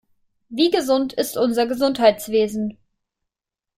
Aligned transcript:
Wie 0.49 0.71
gesund 0.71 1.13
ist 1.13 1.37
unser 1.37 1.67
Gesundheitswesen? 1.67 2.75